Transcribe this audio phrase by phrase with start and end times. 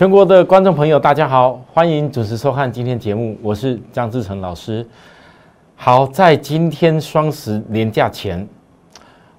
[0.00, 4.86] 全国的观众朋友，大家好，欢迎准时收看今天节目，我是张志成老师。
[5.76, 8.48] 好，在今天双十连假前，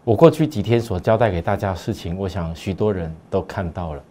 [0.04, 4.04] 我过去几天所交代给大家的事情，我想许多人都看到了。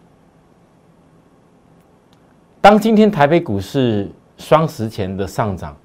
[2.61, 5.77] 当今天台北股市双十前的上涨，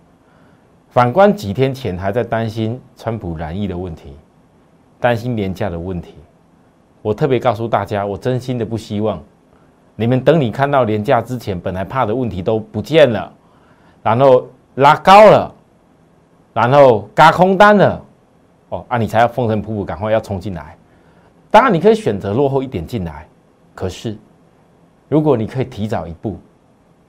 [0.90, 4.16] 反观几天前还在担心川普染疫的问题，
[5.00, 6.16] 担心廉价的问题，
[7.04, 9.22] 我特别告诉大家，我真心的不希望。
[9.96, 13.32] 你们等你看到廉价之前，本来怕的问题都不见了，
[14.04, 14.46] 然后
[14.76, 15.54] 拉高了，
[16.54, 18.06] 然后嘎空单了，
[18.70, 20.78] 哦啊，你才要风尘仆仆赶快要冲进来。
[21.50, 23.26] 当然你可以选择落后一点进来，
[23.74, 24.18] 可是
[25.08, 26.38] 如果你可以提早一步，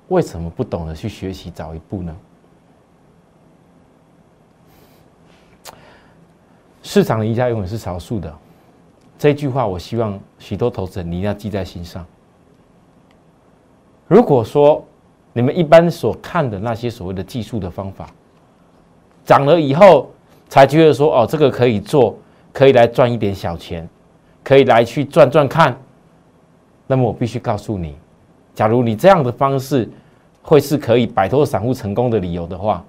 [0.07, 2.17] 为什么不懂得去学习早一步呢？
[6.85, 8.33] 市场的赢家永远是少数的，
[9.19, 12.07] 这句话我希望许多投资人你一定要记在心上。
[14.09, 14.85] 如果说
[15.33, 18.09] 你们一般所看的那些所谓的技术的方法，
[19.25, 20.11] 涨了以后
[20.49, 22.17] 才觉得说哦，这个可以做，
[22.53, 23.89] 可以来赚一点小钱，
[24.45, 25.77] 可以来去赚赚看，
[26.87, 27.97] 那么我必须告诉你，
[28.55, 29.89] 假如你这样的方式
[30.41, 32.85] 会是可以摆脱散户成功的理由的话，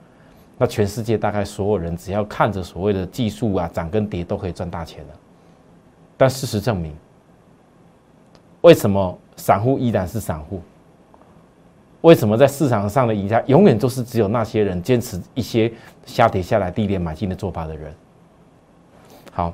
[0.57, 5.13] 那全世界大概所有人只要看着所谓的技术啊涨跟跌都可以赚大钱了。
[6.15, 6.95] 但事实证明，
[8.61, 10.61] 为什么散户依然是散户？
[12.08, 15.69] 为什么在市场上的赢家永远都是只有那些人坚持一些
[16.05, 17.94] 下跌下来低点买进的做法的人？
[19.33, 19.53] 好，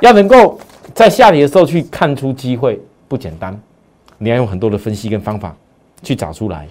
[0.00, 0.58] 要能够
[0.94, 3.60] 在下跌的时候去看出机会不简单，
[4.16, 5.54] 你要用很多的分析跟方法
[6.02, 6.66] 去找出来。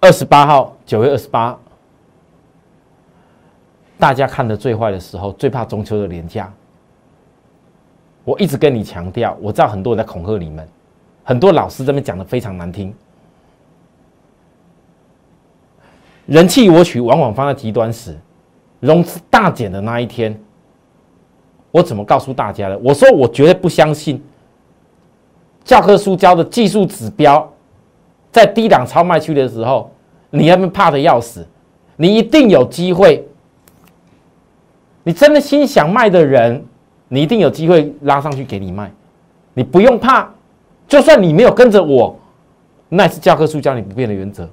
[0.00, 1.54] 二十八号，九月二十八，
[3.98, 6.50] 大家看的最坏的时候，最怕中秋的廉价。
[8.24, 10.66] 我一直跟你强调，我知道很多人在恐吓你们。
[11.28, 12.94] 很多老师这边讲的非常难听，
[16.26, 18.16] 人气我取往往放在极端时，
[18.78, 20.40] 融资大减的那一天，
[21.72, 22.78] 我怎么告诉大家的？
[22.78, 24.22] 我说我绝对不相信，
[25.64, 27.52] 教科书教的技术指标，
[28.30, 29.90] 在低档超卖区的时候，
[30.30, 31.44] 你那边怕的要死，
[31.96, 33.26] 你一定有机会，
[35.02, 36.64] 你真的心想卖的人，
[37.08, 38.92] 你一定有机会拉上去给你卖，
[39.54, 40.30] 你不用怕。
[40.88, 42.18] 就算你没有跟着我，
[42.88, 44.48] 那也是教科书教你不变的原则，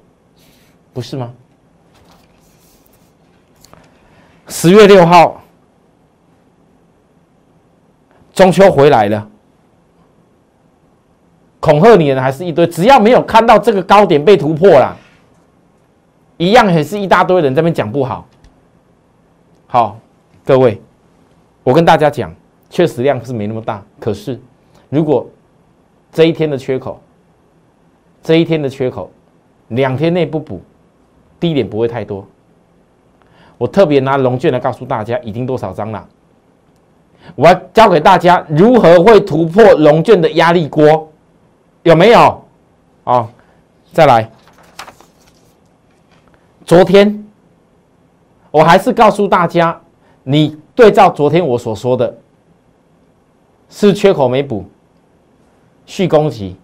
[0.92, 1.32] 不是吗？
[4.48, 5.42] 十月六号，
[8.32, 9.28] 中秋回来了，
[11.60, 14.96] 恐吓你的还是一堆，只要没有看到这个高点被突破了，
[16.36, 18.26] 一样也是一大堆人在那边讲不好。
[19.66, 19.98] 好，
[20.44, 20.80] 各位，
[21.62, 22.34] 我跟大家讲，
[22.68, 24.38] 确实量是没那么大，可是
[24.90, 25.26] 如果
[26.14, 27.00] 这一天的缺口，
[28.22, 29.10] 这一天的缺口，
[29.68, 30.62] 两天内不补，
[31.40, 32.24] 低点不会太多。
[33.58, 36.06] 我特别拿龙卷来告诉大家，已经多少张了。
[37.34, 41.10] 我要教给大家如何会突破龙卷的压力锅，
[41.82, 42.44] 有没有？
[43.02, 43.28] 哦，
[43.92, 44.30] 再来。
[46.64, 47.26] 昨天，
[48.52, 49.80] 我还是告诉大家，
[50.22, 52.16] 你对照昨天我所说的，
[53.68, 54.64] 是缺口没补。
[55.86, 56.56] 续攻击，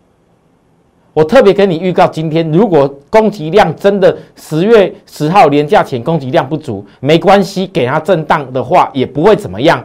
[1.13, 9.85] 我特别跟你预告，今天如果攻击量真的十月十号廉价前攻击量不足，没关系，给它震荡的话也不会怎么样。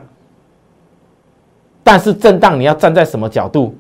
[1.84, 3.76] 但是震荡你要站在什么角度？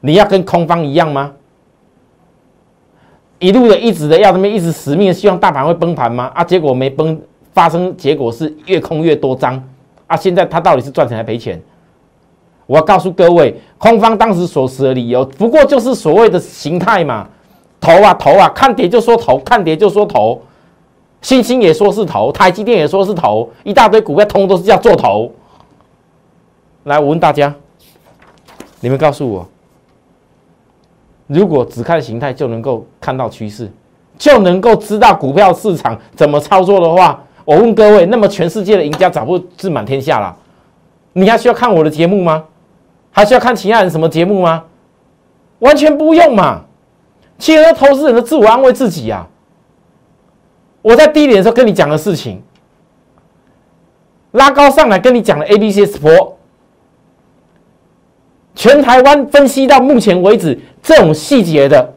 [0.00, 1.32] 你要跟空方一样吗？
[3.38, 6.30] 一路的一直的要他们一直死命希望大盘会崩盘吗？
[6.34, 7.20] 啊，结果没崩，
[7.52, 9.62] 发生结果是越空越多张
[10.06, 10.16] 啊！
[10.16, 11.60] 现在他到底是赚钱还赔钱？
[12.66, 17.28] 我告诉各位，空方当时所持的理由，不过就是所谓的形态嘛，
[17.80, 20.42] 投啊投啊，看跌就说投，看跌就说投，
[21.22, 25.30] 星星也说是投，台积电也说是投，一大堆股票通都是叫做投。
[26.84, 27.54] 来，我问大家，
[28.80, 29.46] 你们告诉我，
[31.28, 33.70] 如果只看形态就能够看到趋势，
[34.18, 40.36] 就能够知道股票市场怎么操作的话，我问各位，那么全世界的赢家早不是满天下了？
[41.12, 42.44] 你还需要看我的节目吗？
[43.16, 44.64] 还需要看其他人什么节目吗？
[45.60, 46.60] 完全不用嘛！
[47.38, 49.26] 其实投资人的自我安慰自己呀。
[50.82, 52.42] 我在低点的时候跟你讲的事情，
[54.32, 56.36] 拉高上来跟你讲的 A、B、C、S 波，
[58.54, 61.94] 全台湾分析到目前为止这种细节的，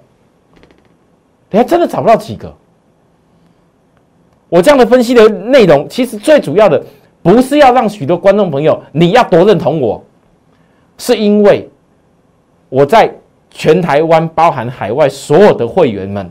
[1.51, 2.55] 你还真的找不到几个。
[4.47, 6.81] 我这样的分析的内容，其实最主要的
[7.21, 10.01] 不是要让许多观众朋友你要多认同我。
[10.99, 11.67] 是因为
[12.69, 13.11] 我在
[13.49, 16.29] 全台湾，包含海外所有的会员们，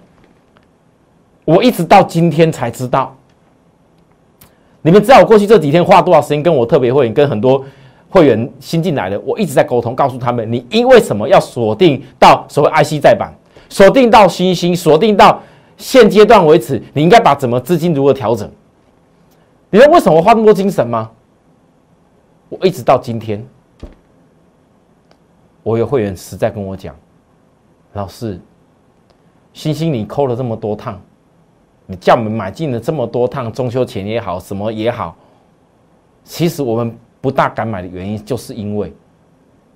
[1.45, 3.13] 我一直到今天才知道。
[4.83, 7.65] 你们知道我过去这几天花多少时间跟我特别会员、跟很多
[8.09, 13.35] 会员新进来的，我一直在沟通，告诉他们，你因为什么要锁定到所谓 IC 再版，
[13.69, 15.43] 锁定到新兴，锁定到
[15.77, 18.49] 现阶段为止，你应该把怎么资金如何调整？
[19.71, 21.11] 你知道为什么花那么多精神吗？
[22.49, 23.45] 我一直到今天，
[25.69, 26.97] 我有会员实在跟我讲，
[27.93, 28.41] 老师，
[29.53, 30.99] 星星你抠了这么多趟。
[31.85, 35.15] 你叫我们买进了这么多趟中秋前也好，什么也好，
[36.25, 38.91] 其实我们不大敢买的原因，就是因为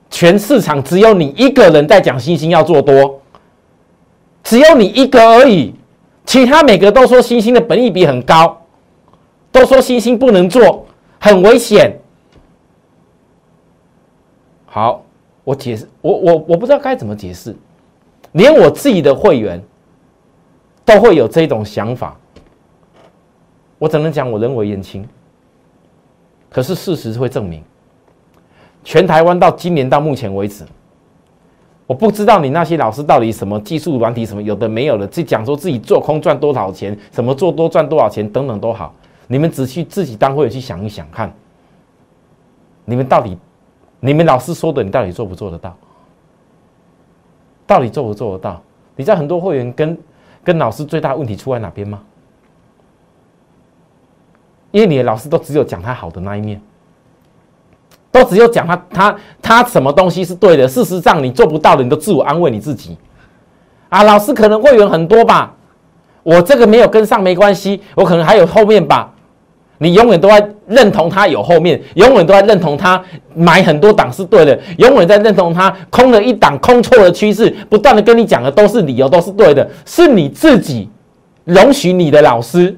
[0.08, 3.20] 全市场只有你一个人在讲星星要做多，
[4.42, 5.74] 只有你一个而已，
[6.24, 8.62] 其他每个都说星星的本益比很高，
[9.50, 10.86] 都说星星不能做，
[11.20, 11.94] 很危险。
[14.64, 15.04] 好，
[15.44, 17.56] 我解释，我我我不知道该怎么解释，
[18.32, 19.62] 连我自己的会员。
[20.84, 22.18] 都会有这种想法，
[23.78, 25.08] 我只能讲我人为言轻。
[26.50, 27.62] 可是事实会证明，
[28.82, 30.64] 全台湾到今年到目前为止，
[31.86, 38.92] 我不知道你那些老师到底什么技术软体什么有的没有的，自讲说自己做空赚多少钱，什么做多赚多少钱等等都好，
[39.28, 41.32] 你们只去自己当会员去想一想看，
[42.84, 43.38] 你们到底，
[44.04, 45.74] 你们老师说的你到底做不做得到？
[47.66, 48.60] 到底做不做得到？
[48.96, 49.98] 你知道很多会员跟。
[50.44, 52.00] 跟老师最大问题出在哪边吗？
[54.72, 56.60] 因为你的老师都只有讲他好的那一面，
[58.10, 62.98] 都只有讲他他他什么东西是对的，事实上你做不到的，你都自我安慰你自己。
[63.88, 65.54] 啊，老师可能会员很多吧，
[66.24, 69.14] 我这个没有跟上没关系，我可能还有后面吧。
[69.78, 70.40] 你永远都在
[70.72, 73.02] 认同他有后面，永远都在认同他
[73.34, 80.88] 买很多档是对的，永远在认同他空了一档空错的趋势，不断的跟你讲的都是理由，都是对的，是你自己
[81.44, 82.76] 容许你的老师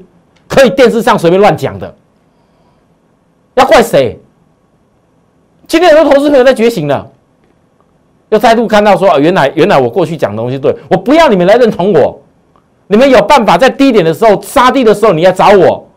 [0.48, 1.94] 可以电视上随便乱讲的，
[3.54, 4.20] 要怪谁？
[5.66, 7.10] 今天很多投资朋友在觉醒了，
[8.28, 12.20] 又再度看到说，原来原来我过去讲的东西对，我不要你们来认同我，
[12.86, 15.88] 你们有办法在低点的时候杀低的时候，你要找我。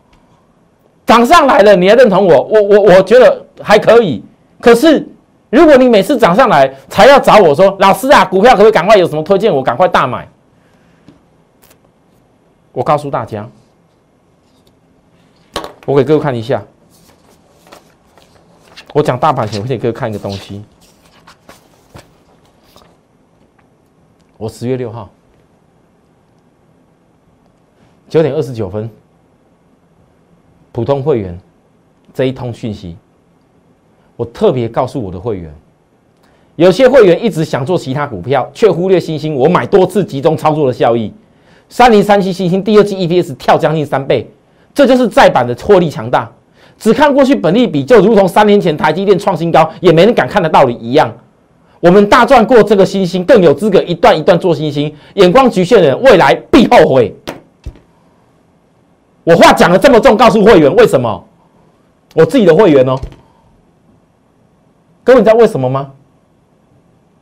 [1.08, 4.22] 涨上来了，你还认同我，我我我觉得还可以。
[4.60, 5.08] 可是，
[5.48, 10.28] 如果你每次涨上来才要找我说，老师啊，股票可不可以赶快有什么推荐，我赶快大买？
[12.72, 13.48] 我告诉大家，
[15.86, 16.62] 我给各位看一下。
[18.92, 20.62] 我讲大盘前，我先给各位看一个东西。
[24.36, 25.08] 我十月六号
[28.10, 28.90] 九点二十九分。
[30.78, 31.36] 普通会员
[32.14, 32.96] 这一通讯息，
[34.14, 35.52] 我特别告诉我的会员，
[36.54, 39.34] 有些会员一直想做其他股票，却忽略新兴。
[39.34, 41.12] 我买多次集中操作的效益，
[41.68, 44.30] 三零三七新兴第二季 EPS 跳将近三倍，
[44.72, 46.30] 这就是再版的获利强大。
[46.78, 51.12] 只看过去本利比，就如同三年前台积电创新高，也没人敢看的道理一样。
[51.80, 54.94] 我们大赚过这个新兴，更有资格一段一段做新兴。
[55.14, 57.12] 眼光局限的人，未来必后悔。
[59.28, 61.22] 我话讲的这么重，告诉会员为什么？
[62.14, 62.98] 我自己的会员哦，
[65.04, 65.90] 各位你知道为什么吗？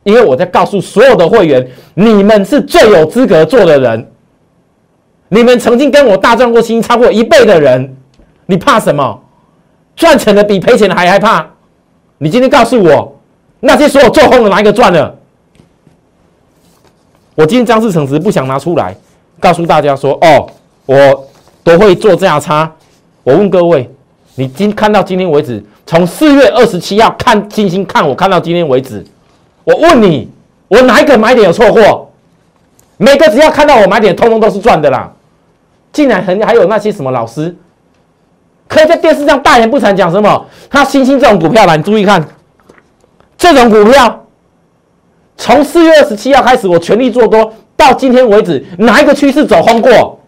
[0.05, 4.13] 因为我在告诉所有的会员，你们是最有资格做的人。
[5.29, 7.97] 你们曾经跟我大赚过薪超过一倍的人，
[8.47, 9.21] 你怕什么？
[9.97, 11.45] 赚钱的比赔钱的还害怕？
[12.19, 13.17] 你今天告诉我，
[13.59, 15.13] 那些所有做空的哪一个赚了？
[17.35, 18.97] 我今天张志成只是不想拿出来
[19.41, 20.49] 告诉大家说，哦，
[20.87, 21.29] 我。
[21.67, 22.73] 都会做价差。
[23.25, 23.91] 我问各位，
[24.37, 29.05] 你今看到今天为止，从四月二十七号看金星看我看到今天为止，
[29.65, 30.31] 我问你，
[30.69, 32.13] 我哪一个买点有错过？
[32.99, 35.13] 每个只要看到我买点，通通都是赚的啦。
[35.93, 37.57] 竟然还还有那些什么老师，
[38.69, 40.47] 可以在电视上大言不惭讲什么？
[40.71, 42.25] 他星星这种股票啦，你注意看，
[43.37, 44.25] 这种股票
[45.37, 50.21] 从四月二十七号开始，我全力做多，到今天为止，哪一个趋势走空过？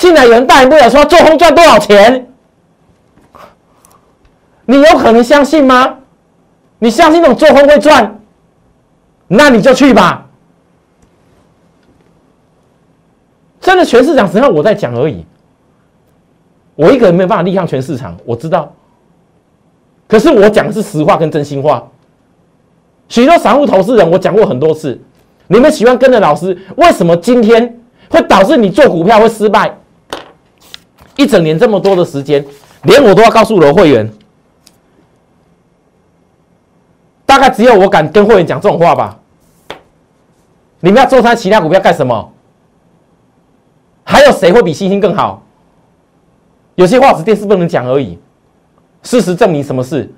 [0.00, 2.26] 竟然有人大言不惭说做空赚多少钱？
[4.64, 5.98] 你有可能相信吗？
[6.78, 8.18] 你相信那种做空会赚？
[9.28, 10.26] 那你就去吧。
[13.60, 15.26] 真的，全市场只要我在讲而已。
[16.76, 18.72] 我一个人没有办法力抗全市场，我知道。
[20.08, 21.86] 可是我讲的是实话跟真心话。
[23.10, 24.98] 许多散户投资人，我讲过很多次，
[25.48, 27.78] 你们喜欢跟着老师，为什么今天
[28.08, 29.76] 会导致你做股票会失败？
[31.20, 32.42] 一整年这么多的时间，
[32.84, 34.10] 连我都要告诉我的会员，
[37.26, 39.18] 大概只有我敢跟会员讲这种话吧。
[40.80, 42.32] 你们要做它其他股票干什么？
[44.02, 45.42] 还有谁会比星星更好？
[46.74, 48.18] 有些话是电视不能讲而已。
[49.02, 50.10] 事实证明什么事？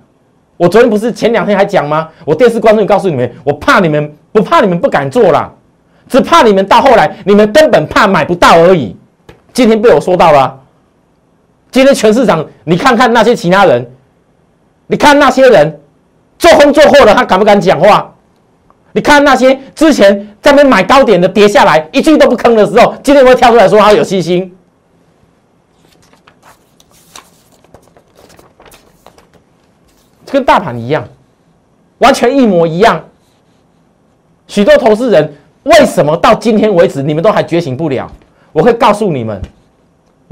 [0.57, 2.09] 我昨天不是前两天还讲吗？
[2.25, 5.53] 我电视观众告诉你们，我怕你们不怕你们不敢做啦，
[6.07, 8.97] 只怕你们到后来你们根本怕买不到而已。
[9.53, 10.61] 今天被我说到了。
[11.73, 13.91] 今天全市场，你看看那些其他人，
[14.87, 15.81] 你看那些人
[16.39, 18.15] 做空做货的，他敢不敢讲话？
[18.93, 24.55] 你看那些之前在那边买高点的跌下来一句都不吭的时候，今天会跳出来说他有信心。
[30.31, 31.07] 跟大盘一样，
[31.99, 33.03] 完全一模一样。
[34.47, 38.11] 许多投资人为什么到今天为止你们都还觉醒不了？
[38.53, 39.41] 我会告诉你们，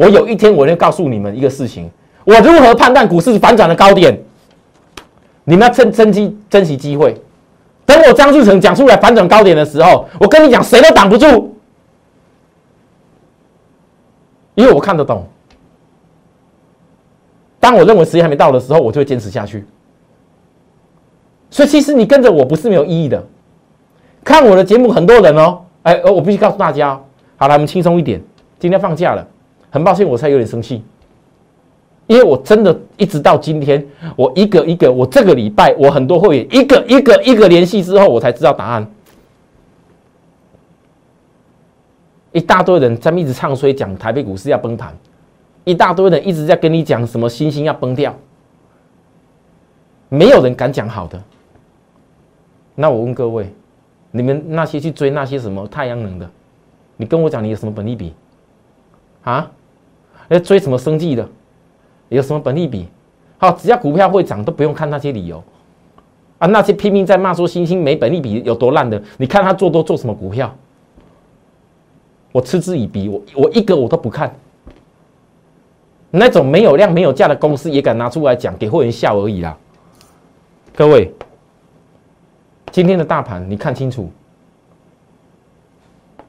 [0.00, 1.90] 我有一天我会告诉你们一个事情：
[2.24, 4.18] 我如何判断股市反转的高点？
[5.44, 7.14] 你们要趁珍惜珍惜机会。
[7.84, 11.54] 等我张志成讲出来反转高点的时候，我跟你讲，谁都挡不住，
[14.54, 15.28] 因为我看得懂。
[17.58, 19.66] 当我认为时间还没到的时候，我就会坚持下去。
[21.50, 23.22] 所以其实你跟着我不是没有意义的。
[24.24, 26.98] 看我的节目，很多人哦，哎，我必须告诉大家，
[27.36, 28.18] 好了，我们轻松一点。
[28.58, 29.26] 今天放假了，
[29.70, 30.82] 很抱歉，我才有点生气，
[32.06, 33.86] 因为我真的一直到今天，
[34.16, 38.86] 我一个一个，我这个礼拜我很多会员一个一个一个联系之后，我才知道答案。
[42.32, 44.96] 一大堆人在一直唱衰，讲台北股市要崩盘，
[45.64, 48.14] 一大堆人一直在跟你讲什么星星要崩掉，
[50.08, 51.20] 没有人敢讲好的。
[52.74, 53.52] 那我问各位，
[54.10, 56.30] 你们那些去追那些什么太阳能的，
[56.96, 58.14] 你跟我讲你有什么本利比？
[59.22, 59.50] 啊？
[60.34, 61.28] 要追什么生计的，
[62.08, 62.88] 有什么本利比？
[63.38, 65.42] 好，只要股票会涨，都不用看那些理由。
[66.38, 70.54] 啊，那些拼命在骂说星星没本利比有多烂的，你看他做多做什么股票？
[72.32, 74.34] 我嗤之以鼻，我我一个我都不看。
[76.10, 79.56] 那种没有量没有价的公司也敢拿出来讲，给会员笑而已啦。
[80.74, 81.12] 各位。
[82.72, 84.08] 今天的大盘，你看清楚，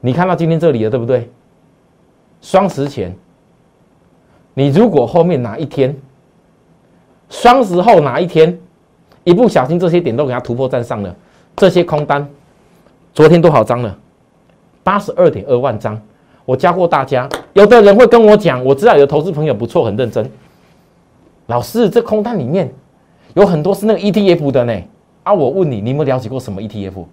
[0.00, 1.30] 你看到今天这里了，对不对？
[2.40, 3.16] 双十前，
[4.54, 5.96] 你如果后面哪一天，
[7.30, 8.58] 双十后哪一天，
[9.24, 11.14] 一不小心这些点都给它突破站上了，
[11.56, 12.28] 这些空单，
[13.14, 13.98] 昨天多少张了？
[14.82, 16.00] 八十二点二万张。
[16.44, 20.28] 我教过大家，有的人会跟我讲，我知道有投资朋友不错，很认真。
[21.46, 22.72] 老师，这空单里面
[23.34, 24.82] 有很多是那个 ETF 的呢。
[25.22, 27.04] 啊，我问你，你有没有了解过什么 ETF？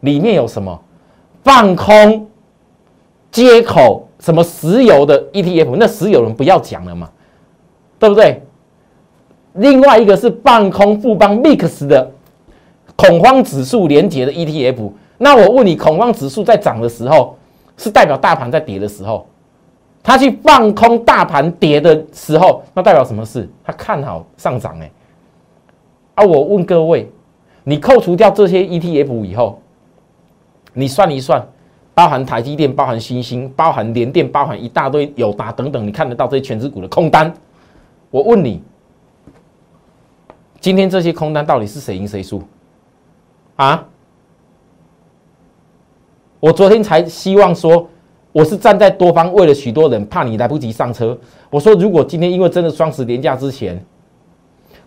[0.00, 0.80] 里面有什么
[1.42, 2.30] 放空
[3.32, 4.08] 接口？
[4.22, 5.76] 什么石油的 ETF？
[5.76, 7.10] 那石油人不要讲了嘛，
[7.98, 8.40] 对不对？
[9.54, 12.10] 另外一个是放空富邦 Mix 的
[12.96, 14.90] 恐慌指数连接的 ETF。
[15.18, 17.36] 那我问你，恐慌指数在涨的时候，
[17.76, 19.26] 是代表大盘在跌的时候？
[20.04, 23.48] 他去放空大盘跌的时候，那代表什么事？
[23.64, 24.90] 他看好上涨哎。
[26.14, 27.10] 啊，我问各位，
[27.64, 29.60] 你扣除掉这些 ETF 以后，
[30.72, 31.46] 你算一算，
[31.94, 37.32] 包含台积电、包含新兴、包含联电、包含一大堆友达等等，你看得到这些全职股的空单？
[38.10, 38.62] 我问你，
[40.60, 42.42] 今天这些空单到底是谁赢谁输？
[43.56, 43.86] 啊？
[46.40, 47.88] 我昨天才希望说，
[48.32, 51.18] 我是站在多方，为了许多人，怕你来不及上车。
[51.50, 53.82] 我说，如果今天因为真的双十连假之前。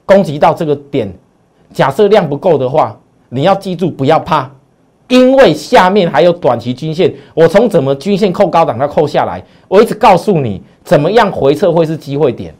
[0.07, 1.11] 攻击到这个点，
[1.73, 2.95] 假设量不够的话，
[3.27, 4.51] 你要记住不要怕，
[5.07, 7.13] 因为下面还有短期均线。
[7.33, 12.53] 我从怎么均线扣高档要扣下来，我一直告诉你怎么样回撤会是机会点。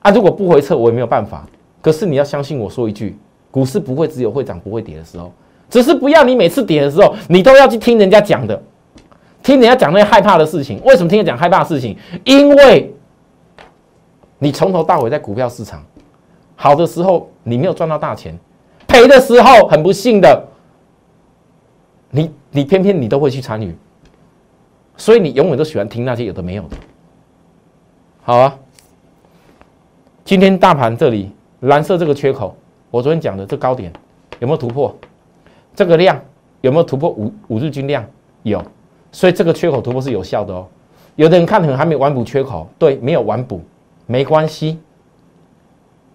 [0.00, 1.46] 啊，如果不回撤，我也没有办法。
[1.82, 3.18] 可是你要相信我说一句，
[3.50, 5.32] 股市不会只有会涨不会跌的时候，
[5.68, 8.62] 只是不要你每次跌的时候，你都要去听人家讲的，
[9.42, 10.80] 听人家讲那些害怕的事情。
[10.84, 11.96] 为什么听人讲害怕的事情？
[12.24, 12.94] 因为。
[14.42, 15.84] 你从头到尾在股票市场，
[16.56, 18.34] 好的时候你没有赚到大钱，
[18.90, 20.48] 赔的时候很不幸的，
[22.10, 23.72] 你你偏偏你都会去参与，
[24.96, 26.76] 所以你永远都喜欢听那些有的没有的。
[28.22, 28.58] 好啊，
[30.24, 31.30] 今天大盘这里
[31.60, 32.56] 蓝色这个缺口，
[32.90, 33.92] 我昨天讲的这高点
[34.40, 34.92] 有没有突破？
[35.72, 36.20] 这个量
[36.60, 38.04] 有没有突破五五日均量？
[38.42, 38.60] 有，
[39.12, 40.66] 所以这个缺口突破是有效的哦。
[41.14, 43.60] 有的人看可能还没完补缺口，对，没有完补。
[44.06, 44.80] 没关系，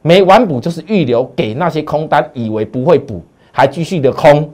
[0.07, 4.47] 没完补就是预留给那些空单，以为不会补，还继续的空。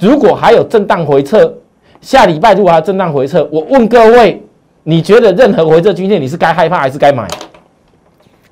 [0.00, 1.54] 如果还有震荡回撤，
[2.00, 4.42] 下礼拜如果还有震荡回撤，我问各位，
[4.82, 7.28] 你觉得任何回撤均线你是该害怕还是该买？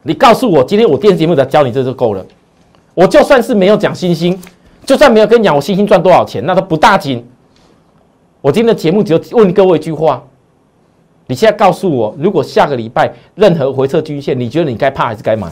[0.04, 2.24] 你告诉我，今天我电视节目在教你这就够了。
[2.94, 4.40] 我就算是没有讲星星，
[4.86, 7.26] 就算没有跟你讲我星星赚多少钱，那都不大紧。
[8.40, 10.22] 我今天的节目只有问各位一句话：
[11.26, 15.50] 你现在告诉我，如果下个礼拜任何回撤均线，你觉得你该怕还是该买？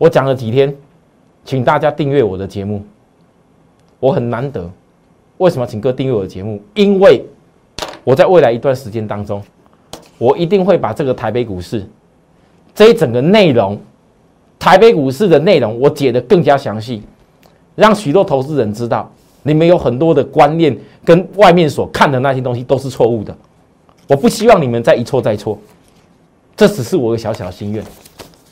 [0.00, 0.74] 我讲了几天，
[1.44, 2.82] 请大家订阅我的节目。
[3.98, 4.66] 我很难得，
[5.36, 6.58] 为什么请哥订阅我的节目？
[6.72, 7.22] 因为
[8.02, 9.42] 我在未来一段时间当中，
[10.16, 11.86] 我一定会把这个台北股市
[12.74, 13.78] 这一整个内容，
[14.58, 17.02] 台北股市的内容，我解得更加详细，
[17.74, 23.36] 让许多投资人知道，你们有很多的观念跟外面所看的那些东西都是错误的。
[24.08, 25.58] 我不希望你们再一错再错，
[26.56, 27.84] 这只是我的小小的心愿。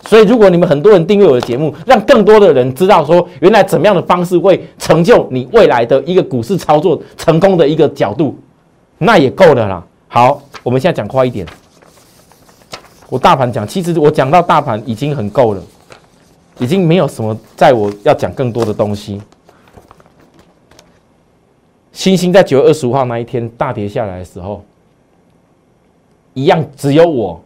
[0.09, 8.35] 所以，如果你们很多人订阅我的节目，让更多的人知道说，原来怎么样的方式会成就你未来的一个股市操作成功的一个角度，
[8.97, 9.85] 那也够了啦。
[10.09, 11.47] 好，我们现在讲快一点。
[13.11, 15.63] 我大盘讲，其实我讲到大盘已经很够了，
[16.59, 19.21] 已经没有什么在我要讲更多的东西。
[21.93, 24.65] 星星在九月二十五号那一天大跌下来的时候，
[26.33, 27.39] 一样只有我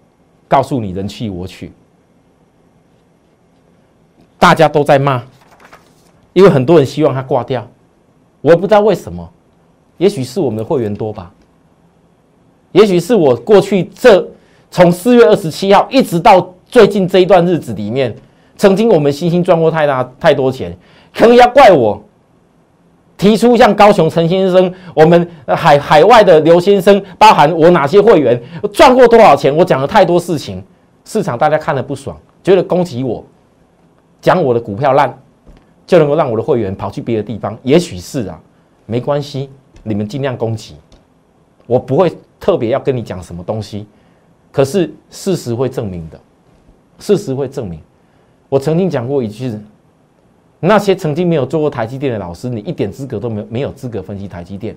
[0.46, 1.72] 告诉你人气我取。
[4.42, 5.22] 大家都在骂，
[6.32, 7.64] 因为很多人希望它挂掉，
[8.40, 9.30] 我不知道为什么，
[9.98, 11.30] 也许是我们的会员多吧，
[12.72, 14.28] 也许是我过去这
[14.68, 18.12] 从四月二十七号一直到最近这一段日子里面，
[18.56, 20.76] 曾经我们星星赚过太大太多钱，
[21.14, 22.02] 可能要怪我。
[23.16, 30.60] 提出像高雄陈先生，我们海海外的刘先生，包含我哪些会员赚过多少钱，我讲了太多事情，
[31.04, 33.24] 市场大家看了不爽，觉得攻击我。
[34.22, 35.14] 讲我的股票烂，
[35.86, 37.58] 就能够让我的会员跑去别的地方？
[37.62, 38.40] 也许是啊，
[38.86, 39.50] 没关系，
[39.82, 40.76] 你们尽量攻击，
[41.66, 43.86] 我不会特别要跟你讲什么东西。
[44.52, 46.20] 可是事实会证明的，
[46.98, 47.80] 事实会证明。
[48.48, 49.52] 我曾经讲过一句：
[50.60, 54.76] 那些曾经没有做过台积电的老师，你一点资格都没有，没有资格分析台积电。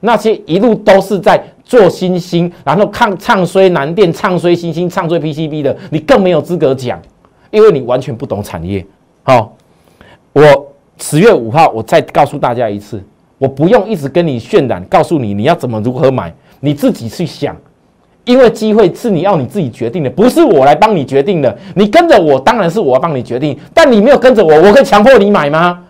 [0.00, 7.00] 那些一路都是在做新兴，然后唱唱衰南电、唱衰新兴、唱衰 PCB 的，你更没有资格讲。
[7.54, 8.84] 因为你完全不懂产业，
[9.22, 9.54] 好，
[10.32, 10.42] 我
[10.98, 13.00] 十月五号我再告诉大家一次，
[13.38, 17.56] 我不用一直跟你渲染，告诉你你要怎么如何买，你自己去想，
[18.24, 21.56] 因为机会是你要你自己决定的，不是我来帮你决定的。
[21.76, 25.84] 你跟着我当然是我帮你决定，但你没有跟着我，我可以强迫你买吗？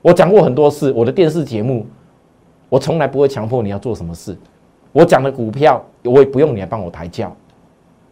[0.00, 1.86] 我讲过很多次，我的电视节目，
[2.70, 4.34] 我从来不会强迫你要做什么事。
[4.92, 7.30] 我讲的股票，我也不用你来帮我抬轿。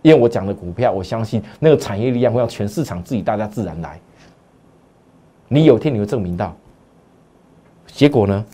[0.02, 4.00] 因为我讲的股票，我相信那个产业力量会让全市场自己大家自然来。
[5.48, 6.54] 你有天你会证明到，
[7.86, 8.44] 结果呢？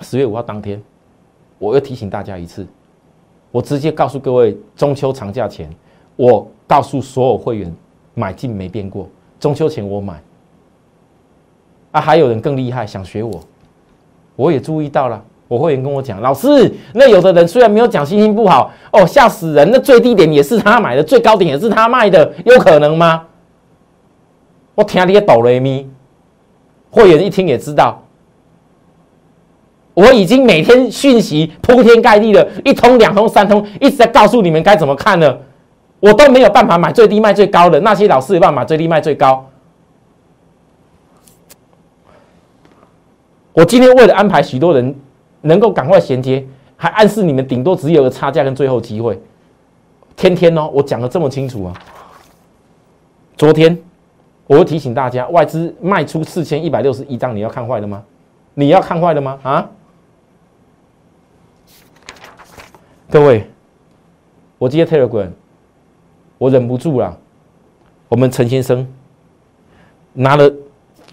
[0.00, 0.82] 十月五号当天，
[1.58, 2.66] 我又提醒大家一次，
[3.50, 5.68] 我直接告诉各位，中秋长假前，
[6.16, 7.72] 我告诉所有会员，
[8.14, 10.22] 买进没变过，中秋前我买。
[11.92, 13.40] 啊，还有人更厉害，想学我，
[14.34, 15.22] 我也注意到了。
[15.52, 19.70] 我会员跟我讲，老师，那有的人虽然没有讲心情不好哦，吓死人。
[19.70, 23.24] 那最低点也是他买的，最高点也是他卖的，有可能吗？
[24.74, 25.86] 我听你抖雷咪，
[26.90, 28.02] 会员一听也知道，
[29.92, 35.36] 我已经每天讯息铺天盖地的，一通、两通、三通，一直在告诉你们该怎么看呢？
[36.00, 39.46] 我都没有办法买最低卖最高的，那些老师有办法买最低卖最高。
[43.52, 44.98] 我今天为了安排许多人。
[45.42, 46.44] 能够赶快衔接，
[46.76, 49.20] 还暗示你们顶多只有个差价跟最后机会。
[50.16, 51.74] 天天哦，我讲的这么清楚啊！
[53.36, 53.76] 昨天
[54.46, 58.02] 我提醒大家，外资卖出四千一百六十一张，你要看坏了吗？
[58.54, 59.38] 你要看坏了吗？
[59.42, 59.70] 啊！
[63.10, 63.46] 各位，
[64.58, 65.30] 我今天 Telegram，
[66.38, 67.18] 我忍不住了。
[68.08, 68.86] 我们陈先生
[70.12, 70.52] 拿了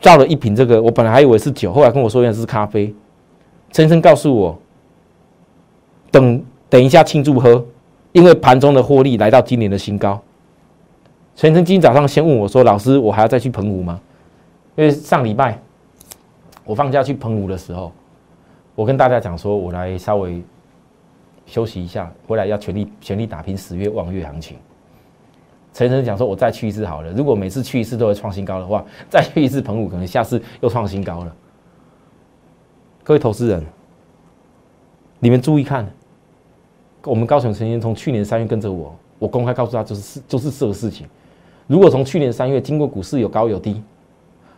[0.01, 2.93] 造了一瓶这个，我本来还以为是酒，后来跟我说原来是咖啡。
[3.71, 4.57] 陈生告诉我，
[6.11, 7.63] 等等一下庆祝喝，
[8.11, 10.19] 因为盘中的获利来到今年的新高。
[11.35, 13.99] 陈生今天早上先问我说：“老师，我还要再去澎湖吗？”
[14.75, 15.59] 因为上礼拜
[16.65, 17.91] 我放假去澎湖的时候，
[18.75, 20.41] 我跟大家讲说，我来稍微
[21.45, 24.57] 休息一下，回来要全力全力打拼十月望月行情。
[25.73, 31.35] 陈生讲说：“我再去一次好了，如果每次去一次都会创新高的话，再去一次澎湖，可能下次又创新高了。”
[33.09, 33.65] 各位投资人，
[35.17, 35.91] 你们注意看，
[37.05, 41.07] 我们高雄陈先从去年三月跟着我，我公开告诉他就是就是这个事情。
[41.65, 43.81] 如果从去年三月经过股市有高有低，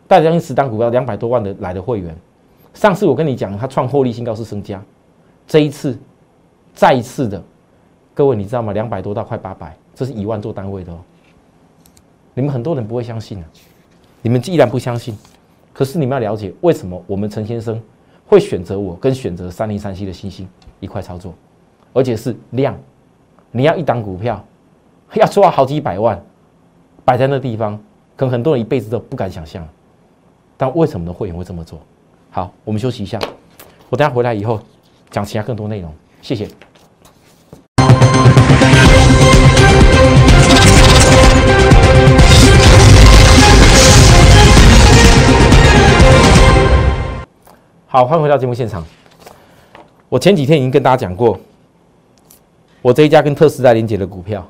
[0.05, 2.13] 带将近十单股票两百多万的来的会员，
[2.73, 4.83] 上次我跟你讲他创获利新高是升家，
[5.47, 5.97] 这一次
[6.73, 7.41] 再一次的，
[8.13, 8.73] 各位你知道吗？
[8.73, 10.99] 两百多到快八百，这是一万做单位的哦。
[12.33, 13.45] 你们很多人不会相信啊，
[14.21, 15.17] 你们既然不相信，
[15.71, 17.81] 可是你们要了解为什么我们陈先生
[18.31, 20.47] 会选择我跟选择三零三七的星星
[20.79, 21.33] 一块操作，
[21.91, 22.79] 而且是量，
[23.51, 24.41] 你要一档股票
[25.15, 26.17] 要做到好几百万，
[27.03, 27.77] 摆在那地方，
[28.15, 29.67] 可能很多人一辈子都不敢想象。
[30.55, 31.11] 但为什么的？
[31.11, 31.77] 会员会这么做？
[32.29, 33.19] 好，我们休息一下，
[33.89, 34.61] 我等下回来以后
[35.09, 35.93] 讲其他更多内容。
[36.21, 36.47] 谢谢。
[47.93, 48.81] 好，欢迎回到节目现场。
[50.07, 51.37] 我前几天已经跟大家讲过，
[52.81, 54.47] 我这一家跟特斯拉连接的股票，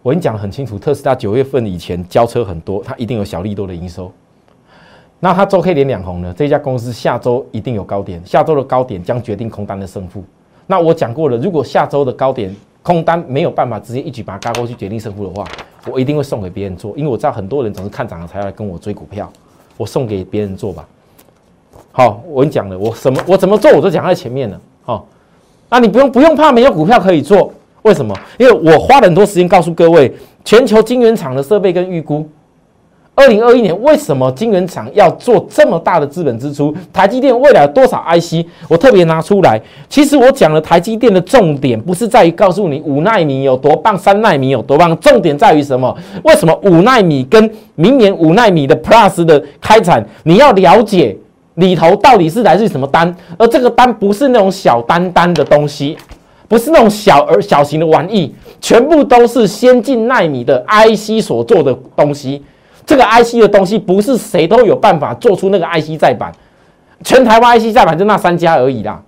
[0.00, 0.78] 我已经讲得很清楚。
[0.78, 4.10] 特斯拉九月份以前交车很多，它一定有小利多的营收。
[5.20, 6.32] 那它周 K 连两红呢？
[6.34, 10.24] 这家公司下周一定有高点，下周的高点将决定空单的胜负。
[10.66, 15.46] 那我讲过了，如果下周的高点空单没有办法直接一举把它嘎过去决定胜负的话，
[15.92, 19.30] 我一定会送给别人做，因为我知道很多人总是看涨了才来跟我追股票，
[19.76, 20.88] 我送给别人做吧。
[21.92, 24.58] 好，我跟你讲了，我什么我怎么做我都讲在前面了。
[24.82, 25.06] 好，
[25.68, 27.52] 那你不用不用怕没有股票可以做，
[27.82, 28.18] 为什么？
[28.38, 30.12] 因为我花了很多时间告诉各位，
[30.44, 32.26] 全球晶圆厂的设备跟预估。
[33.14, 36.74] 二零二一年为什么晶圆厂要做这么大的资本支出？
[36.94, 38.42] 台积电未来多少 IC？
[38.70, 39.60] 我特别拿出来。
[39.86, 44.96] 其实我讲了台积电的重点，不是在于告诉你五纳米有多棒，三纳米有多棒。
[44.96, 45.94] 重点在于什么？
[46.24, 51.14] 为什么五纳米跟明年五纳米的 Plus 的开产，你要了解
[51.54, 53.14] 里头到底是来自于什么单？
[53.38, 55.96] 而这个单不是那种小单单的东西，
[56.48, 62.42] 不是那种小而小型的玩意，全部都是先进纳米的 IC 所做的东西。
[62.84, 66.32] 这个 IC 的东西不是谁都有办法做出那个 IC 再版，
[67.04, 69.02] 全台湾 IC 再版就那三家而已啦。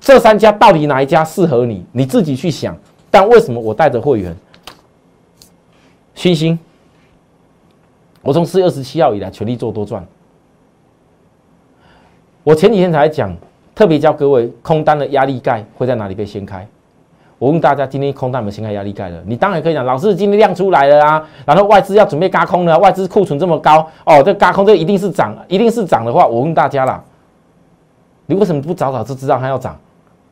[0.00, 1.84] 这三家到底哪一家适合你？
[1.92, 2.76] 你自己去想。
[3.10, 4.34] 但为什么我带着会员，
[6.14, 6.58] 星星，
[8.22, 10.04] 我从四月二十七号以来全力做多赚。
[12.44, 13.34] 我前几天才讲，
[13.74, 16.66] 特别教各位空单的压力盖会在哪里被掀开。
[17.38, 19.20] 我问大家，今天空单有没有掀开压力盖了？
[19.26, 27.02] 你当然可以讲，老师今天量出来了啊，然后外资要准备嘎空了，外资库存这么高哦，这嘎空这一定是涨，一定是涨的话，我问大家啦，
[28.26, 29.76] 你为什么不早早就知道它要涨？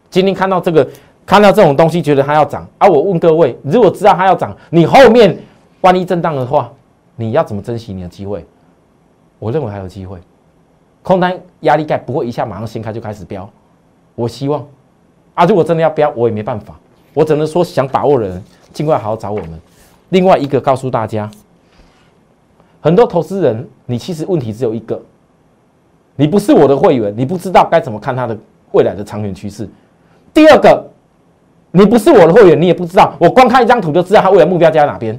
[0.08, 0.86] 今天看到这个，
[1.26, 2.88] 看到这种东西，觉得它要涨啊？
[2.88, 5.36] 我问各位，如果知道它要涨，你后面
[5.80, 6.70] 万一震荡的话，
[7.20, 8.46] 你要怎么珍惜你的机会？
[9.38, 10.18] 我认为还有机会，
[11.02, 13.46] 空单压力盖不会一下马上掀开就开始飙，
[14.14, 14.66] 我希望
[15.34, 16.80] 啊，如果真的要飙，我也没办法。
[17.12, 19.60] 我只能说，想把握的人尽快好好找我们。
[20.08, 21.30] 另外一个告诉大家，
[22.80, 24.98] 很多投资人，你其实问题只有一个，
[26.16, 28.34] 你不是我的会员，你不知道该怎么看他的
[28.72, 29.68] 未来的长远趋势。
[30.32, 30.88] 第二个，
[31.70, 35.18] 你不是我的会员，你也不知道，我光看一张图就知道他未来目标价在哪边。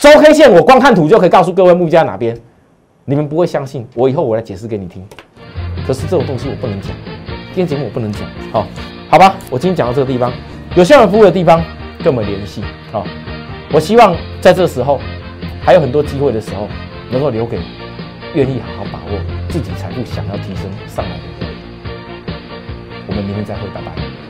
[0.00, 2.34] 周 K 线，我光看图就可以告诉各位目标在哪边。
[3.04, 5.06] 你们不会相信，我以后我来解释给你听。
[5.86, 6.90] 可是这种东西我不能讲，
[7.52, 8.66] 今天节目我不能讲，好。
[9.10, 10.32] 好吧，我今天讲到这个地方，
[10.74, 11.62] 有需要服务的地方
[12.02, 13.06] 跟我们联系好。
[13.70, 14.98] 我希望在这时候
[15.62, 16.66] 还有很多机会的时候，
[17.10, 17.58] 能够留给
[18.32, 21.54] 愿意好好把握自己财富、想要提升上来的人。
[23.06, 24.29] 我们明天再会，拜拜。